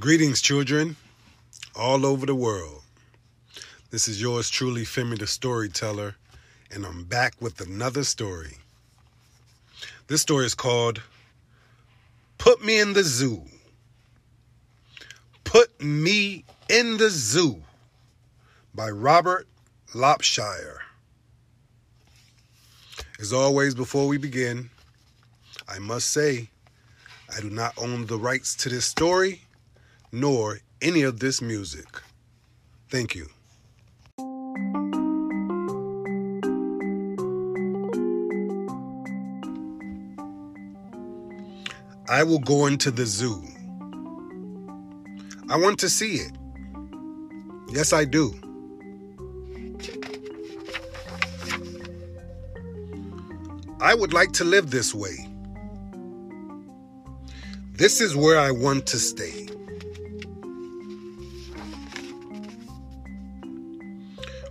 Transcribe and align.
Greetings, 0.00 0.40
children, 0.40 0.94
all 1.74 2.06
over 2.06 2.24
the 2.24 2.32
world. 2.32 2.82
This 3.90 4.06
is 4.06 4.20
yours 4.22 4.48
truly, 4.48 4.82
Femi 4.82 5.18
the 5.18 5.26
Storyteller, 5.26 6.14
and 6.70 6.86
I'm 6.86 7.02
back 7.02 7.34
with 7.40 7.60
another 7.60 8.04
story. 8.04 8.58
This 10.06 10.22
story 10.22 10.46
is 10.46 10.54
called 10.54 11.02
Put 12.38 12.64
Me 12.64 12.78
in 12.78 12.92
the 12.92 13.02
Zoo. 13.02 13.42
Put 15.42 15.82
Me 15.82 16.44
in 16.68 16.98
the 16.98 17.10
Zoo 17.10 17.60
by 18.72 18.90
Robert 18.90 19.48
Lopshire. 19.96 20.78
As 23.18 23.32
always, 23.32 23.74
before 23.74 24.06
we 24.06 24.16
begin, 24.16 24.70
I 25.68 25.80
must 25.80 26.10
say 26.10 26.50
I 27.36 27.40
do 27.40 27.50
not 27.50 27.76
own 27.76 28.06
the 28.06 28.16
rights 28.16 28.54
to 28.54 28.68
this 28.68 28.84
story 28.84 29.42
nor 30.12 30.58
any 30.80 31.02
of 31.02 31.20
this 31.20 31.42
music. 31.42 31.86
Thank 32.88 33.14
you. 33.14 33.28
I 42.10 42.22
will 42.22 42.38
go 42.38 42.66
into 42.66 42.90
the 42.90 43.04
zoo. 43.04 43.42
I 45.50 45.56
want 45.56 45.78
to 45.80 45.90
see 45.90 46.16
it. 46.16 46.32
Yes, 47.70 47.92
I 47.92 48.06
do. 48.06 48.34
I 53.80 53.94
would 53.94 54.12
like 54.12 54.32
to 54.32 54.44
live 54.44 54.70
this 54.70 54.94
way. 54.94 55.28
This 57.72 58.00
is 58.00 58.16
where 58.16 58.38
I 58.40 58.50
want 58.50 58.86
to 58.86 58.98
stay. 58.98 59.37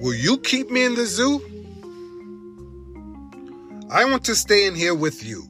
Will 0.00 0.14
you 0.14 0.38
keep 0.38 0.70
me 0.70 0.84
in 0.84 0.94
the 0.94 1.06
zoo? 1.06 1.40
I 3.90 4.04
want 4.04 4.24
to 4.26 4.36
stay 4.36 4.66
in 4.66 4.74
here 4.74 4.94
with 4.94 5.24
you. 5.24 5.44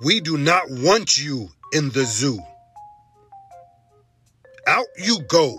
We 0.00 0.20
do 0.20 0.36
not 0.36 0.64
want 0.68 1.16
you 1.16 1.48
in 1.72 1.90
the 1.90 2.04
zoo. 2.04 2.38
Out 4.68 4.86
you 4.98 5.20
go. 5.22 5.58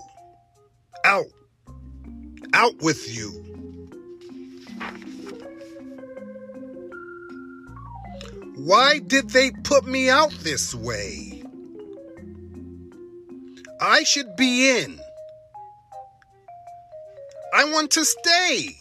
Out. 1.04 1.26
Out 2.54 2.78
with 2.78 3.14
you. 3.14 3.32
Why 8.56 9.00
did 9.00 9.32
they 9.32 9.52
put 9.52 9.86
me 9.86 10.10
out 10.10 10.32
this 10.44 10.74
way? 10.74 11.37
I 13.90 14.04
should 14.04 14.36
be 14.36 14.82
in. 14.82 15.00
I 17.54 17.64
want 17.72 17.90
to 17.92 18.04
stay. 18.04 18.76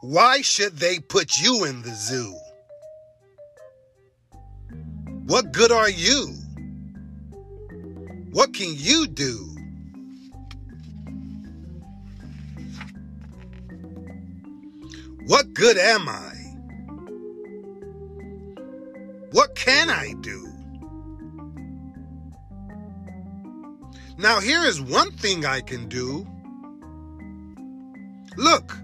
Why 0.00 0.40
should 0.40 0.78
they 0.78 1.00
put 1.00 1.36
you 1.38 1.64
in 1.64 1.82
the 1.82 1.90
zoo? 1.90 2.34
What 5.26 5.52
good 5.52 5.70
are 5.70 5.90
you? 5.90 6.28
What 8.30 8.54
can 8.54 8.72
you 8.74 9.06
do? 9.06 9.54
What 15.26 15.52
good 15.52 15.76
am 15.76 16.08
I? 16.08 16.31
Can 19.62 19.90
I 19.90 20.14
do? 20.20 20.48
Now, 24.18 24.40
here 24.40 24.64
is 24.64 24.80
one 24.80 25.12
thing 25.12 25.46
I 25.46 25.60
can 25.60 25.88
do. 25.88 26.26
Look. 28.36 28.76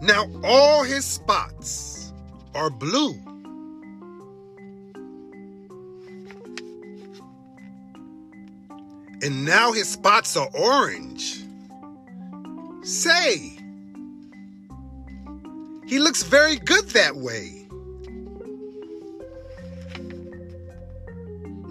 Now, 0.00 0.24
all 0.42 0.82
his 0.82 1.04
spots 1.04 2.14
are 2.54 2.70
blue. 2.70 3.12
And 9.22 9.44
now 9.44 9.72
his 9.72 9.90
spots 9.90 10.38
are 10.38 10.48
orange. 10.54 11.44
Say, 12.82 13.58
he 15.86 15.98
looks 15.98 16.22
very 16.22 16.56
good 16.56 16.88
that 16.90 17.14
way. 17.14 17.59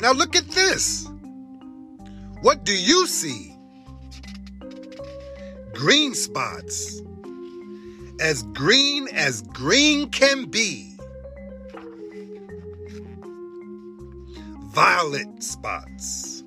Now 0.02 0.14
look 0.14 0.36
at 0.38 0.48
this. 0.48 1.10
What 2.42 2.64
do 2.64 2.74
you 2.74 3.06
see? 3.06 3.54
Green 5.74 6.14
spots. 6.14 7.02
As 8.22 8.44
green 8.54 9.10
as 9.10 9.42
green 9.42 10.10
can 10.10 10.46
be. 10.46 10.96
Violet 14.72 15.44
spots. 15.44 16.44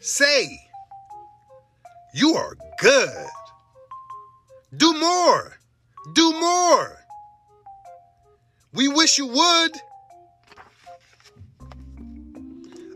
Say, 0.00 0.48
you 2.12 2.34
are 2.34 2.56
good. 2.78 3.26
Do 4.76 4.98
more. 4.98 5.58
Do 6.12 6.32
more. 6.32 6.98
We 8.74 8.88
wish 8.88 9.16
you 9.16 9.28
would. 9.28 9.72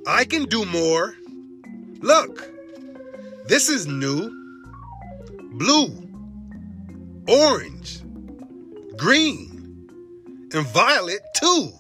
I 0.06 0.25
can 0.25 0.44
do 0.44 0.66
more. 0.66 1.15
Look, 2.00 2.50
this 3.47 3.70
is 3.70 3.87
new. 3.87 4.31
Blue, 5.56 5.97
orange, 7.26 8.00
green, 8.97 9.88
and 10.53 10.66
violet 10.66 11.20
too. 11.37 11.70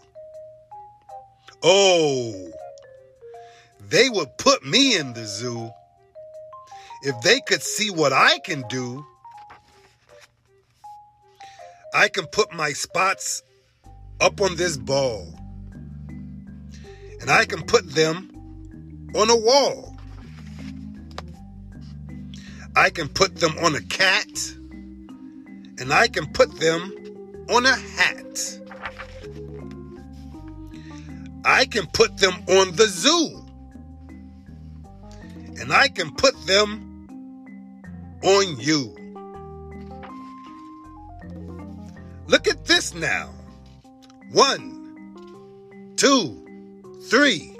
Oh, 1.62 2.50
they 3.88 4.08
would 4.08 4.38
put 4.38 4.64
me 4.64 4.96
in 4.96 5.12
the 5.12 5.26
zoo 5.26 5.70
if 7.02 7.20
they 7.22 7.40
could 7.40 7.62
see 7.62 7.90
what 7.90 8.12
I 8.12 8.38
can 8.38 8.64
do. 8.68 9.04
I 11.92 12.08
can 12.08 12.26
put 12.26 12.52
my 12.54 12.72
spots 12.72 13.42
up 14.20 14.40
on 14.40 14.56
this 14.56 14.78
ball 14.78 15.43
and 17.24 17.30
I 17.30 17.46
can 17.46 17.62
put 17.62 17.88
them 17.88 18.28
on 19.14 19.30
a 19.30 19.36
wall. 19.36 19.96
I 22.76 22.90
can 22.90 23.08
put 23.08 23.36
them 23.36 23.56
on 23.62 23.74
a 23.74 23.80
cat, 23.80 24.28
and 25.78 25.90
I 25.90 26.06
can 26.08 26.26
put 26.34 26.54
them 26.60 26.92
on 27.48 27.64
a 27.64 27.74
hat. 27.74 28.58
I 31.46 31.64
can 31.64 31.86
put 31.94 32.18
them 32.18 32.34
on 32.46 32.76
the 32.76 32.86
zoo, 32.88 33.42
and 35.58 35.72
I 35.72 35.88
can 35.88 36.14
put 36.14 36.34
them 36.46 37.08
on 38.22 38.60
you. 38.60 38.94
Look 42.26 42.46
at 42.48 42.66
this 42.66 42.92
now. 42.92 43.30
One, 44.30 45.94
two, 45.96 46.43
Three, 47.10 47.54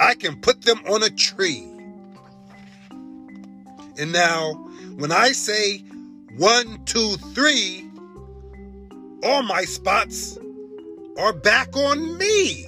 I 0.00 0.14
can 0.14 0.40
put 0.40 0.62
them 0.62 0.80
on 0.88 1.02
a 1.04 1.10
tree. 1.10 1.64
And 3.98 4.12
now, 4.12 4.54
when 4.96 5.12
I 5.12 5.28
say 5.32 5.78
one, 6.36 6.84
two, 6.84 7.16
three, 7.34 7.88
all 9.22 9.42
my 9.42 9.62
spots 9.62 10.36
are 11.16 11.32
back 11.32 11.76
on 11.76 12.18
me. 12.18 12.66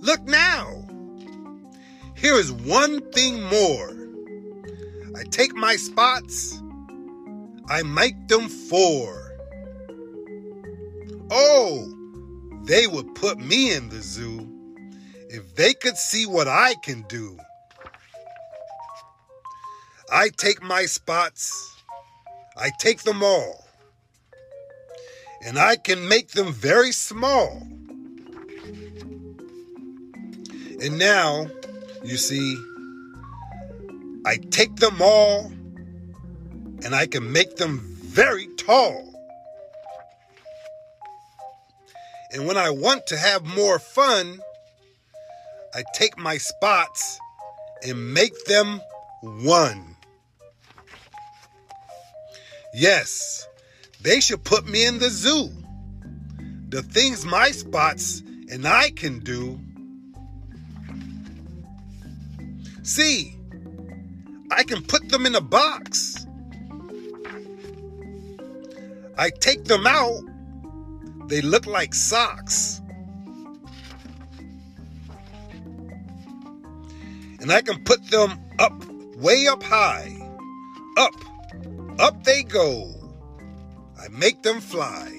Look 0.00 0.22
now. 0.24 0.84
Here 2.16 2.34
is 2.34 2.52
one 2.52 3.00
thing 3.12 3.42
more. 3.44 3.96
I 5.16 5.22
take 5.30 5.54
my 5.54 5.76
spots, 5.76 6.60
I 7.68 7.82
make 7.84 8.28
them 8.28 8.48
four. 8.48 9.32
Oh, 11.30 11.93
they 12.64 12.86
would 12.86 13.14
put 13.14 13.38
me 13.38 13.72
in 13.74 13.88
the 13.88 14.00
zoo 14.00 14.48
if 15.28 15.54
they 15.54 15.74
could 15.74 15.96
see 15.96 16.26
what 16.26 16.48
I 16.48 16.74
can 16.82 17.02
do. 17.02 17.38
I 20.12 20.28
take 20.36 20.62
my 20.62 20.86
spots, 20.86 21.76
I 22.56 22.70
take 22.78 23.02
them 23.02 23.22
all, 23.22 23.64
and 25.44 25.58
I 25.58 25.76
can 25.76 26.08
make 26.08 26.28
them 26.28 26.52
very 26.52 26.92
small. 26.92 27.62
And 30.80 30.98
now, 30.98 31.46
you 32.04 32.16
see, 32.16 32.56
I 34.26 34.36
take 34.36 34.76
them 34.76 35.00
all 35.00 35.52
and 36.84 36.94
I 36.94 37.06
can 37.06 37.32
make 37.32 37.56
them 37.56 37.80
very 38.02 38.46
tall. 38.56 39.13
And 42.34 42.48
when 42.48 42.56
I 42.56 42.68
want 42.70 43.06
to 43.06 43.16
have 43.16 43.44
more 43.44 43.78
fun, 43.78 44.40
I 45.72 45.84
take 45.94 46.18
my 46.18 46.36
spots 46.36 47.20
and 47.86 48.12
make 48.12 48.44
them 48.46 48.80
one. 49.22 49.94
Yes, 52.74 53.46
they 54.02 54.18
should 54.18 54.42
put 54.42 54.66
me 54.66 54.84
in 54.84 54.98
the 54.98 55.10
zoo. 55.10 55.48
The 56.70 56.82
things 56.82 57.24
my 57.24 57.52
spots 57.52 58.20
and 58.50 58.66
I 58.66 58.90
can 58.90 59.20
do. 59.20 59.60
See, 62.82 63.36
I 64.50 64.64
can 64.64 64.82
put 64.82 65.08
them 65.08 65.24
in 65.24 65.36
a 65.36 65.40
box. 65.40 66.26
I 69.16 69.30
take 69.30 69.66
them 69.66 69.86
out 69.86 70.33
they 71.26 71.40
look 71.40 71.66
like 71.66 71.94
socks. 71.94 72.80
And 77.40 77.52
I 77.52 77.60
can 77.60 77.82
put 77.84 78.04
them 78.10 78.38
up, 78.58 78.72
way 79.16 79.46
up 79.46 79.62
high. 79.62 80.16
Up, 80.96 81.14
up 81.98 82.24
they 82.24 82.42
go. 82.42 82.90
I 83.98 84.08
make 84.08 84.42
them 84.42 84.60
fly. 84.60 85.10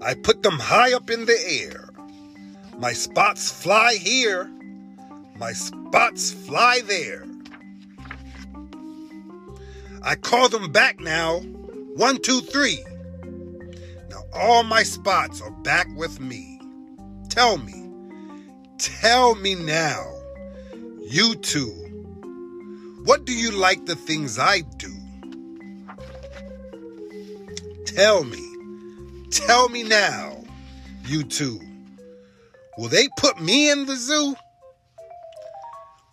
I 0.00 0.14
put 0.14 0.42
them 0.42 0.58
high 0.58 0.92
up 0.92 1.10
in 1.10 1.26
the 1.26 1.38
air. 1.46 1.88
My 2.78 2.92
spots 2.92 3.50
fly 3.50 3.94
here. 3.94 4.50
My 5.36 5.52
spots 5.52 6.32
fly 6.32 6.80
there. 6.86 7.26
I 10.02 10.14
call 10.14 10.48
them 10.48 10.70
back 10.70 11.00
now. 11.00 11.40
One, 11.96 12.18
two, 12.18 12.40
three. 12.40 12.84
Now 14.08 14.24
all 14.32 14.62
my 14.62 14.82
spots 14.82 15.40
are 15.40 15.50
back 15.50 15.86
with 15.96 16.20
me. 16.20 16.60
Tell 17.28 17.58
me, 17.58 17.90
tell 18.78 19.34
me 19.34 19.54
now, 19.54 20.04
you 21.02 21.34
two, 21.36 21.70
what 23.04 23.24
do 23.24 23.32
you 23.32 23.50
like 23.50 23.86
the 23.86 23.96
things 23.96 24.38
I 24.38 24.60
do? 24.76 24.92
Tell 27.84 28.24
me, 28.24 28.42
tell 29.30 29.68
me 29.68 29.82
now, 29.82 30.44
you 31.06 31.22
two, 31.22 31.60
will 32.76 32.88
they 32.88 33.08
put 33.18 33.40
me 33.40 33.70
in 33.70 33.86
the 33.86 33.96
zoo? 33.96 34.34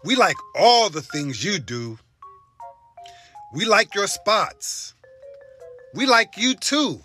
We 0.03 0.15
like 0.15 0.37
all 0.55 0.89
the 0.89 1.01
things 1.01 1.43
you 1.43 1.59
do. 1.59 1.97
We 3.53 3.65
like 3.65 3.95
your 3.95 4.07
spots. 4.07 4.93
We 5.95 6.05
like 6.05 6.37
you 6.37 6.53
too. 6.55 7.01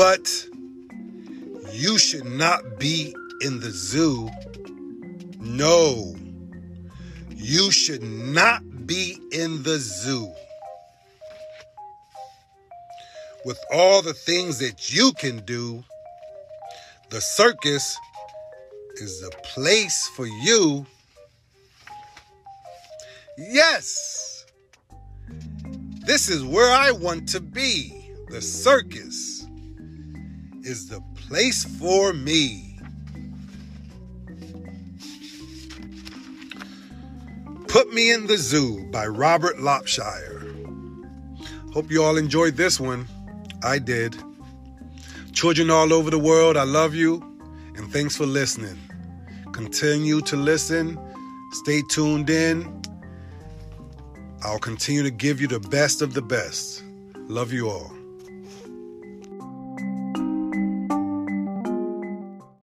But 0.00 0.46
you 1.72 1.98
should 1.98 2.24
not 2.24 2.78
be 2.78 3.14
in 3.42 3.60
the 3.60 3.70
zoo. 3.70 4.30
No. 5.38 6.16
You 7.36 7.70
should 7.70 8.02
not 8.02 8.86
be 8.86 9.18
in 9.30 9.62
the 9.62 9.76
zoo. 9.76 10.32
With 13.44 13.62
all 13.70 14.00
the 14.00 14.14
things 14.14 14.58
that 14.60 14.90
you 14.90 15.12
can 15.12 15.44
do, 15.44 15.84
the 17.10 17.20
circus 17.20 17.94
is 19.02 19.20
the 19.20 19.32
place 19.42 20.08
for 20.16 20.26
you. 20.26 20.86
Yes, 23.36 24.46
this 26.06 26.30
is 26.30 26.42
where 26.42 26.72
I 26.72 26.90
want 26.90 27.28
to 27.28 27.40
be 27.40 28.14
the 28.30 28.40
circus 28.40 29.39
is 30.64 30.88
the 30.88 31.00
place 31.14 31.64
for 31.78 32.12
me. 32.12 32.78
Put 37.68 37.92
Me 37.92 38.12
in 38.12 38.26
the 38.26 38.36
Zoo 38.36 38.88
by 38.90 39.06
Robert 39.06 39.58
Lopshire. 39.58 40.38
Hope 41.72 41.90
you 41.90 42.02
all 42.02 42.16
enjoyed 42.16 42.56
this 42.56 42.80
one. 42.80 43.06
I 43.62 43.78
did. 43.78 44.16
Children 45.32 45.70
all 45.70 45.92
over 45.92 46.10
the 46.10 46.18
world, 46.18 46.56
I 46.56 46.64
love 46.64 46.94
you 46.94 47.30
and 47.80 47.90
thanks 47.90 48.14
for 48.14 48.26
listening. 48.26 48.78
Continue 49.52 50.20
to 50.22 50.36
listen, 50.36 50.98
stay 51.52 51.82
tuned 51.88 52.28
in. 52.28 52.82
I'll 54.42 54.58
continue 54.58 55.02
to 55.02 55.10
give 55.10 55.40
you 55.40 55.46
the 55.46 55.60
best 55.60 56.02
of 56.02 56.12
the 56.12 56.22
best. 56.22 56.84
Love 57.28 57.52
you 57.52 57.70
all. 57.70 57.99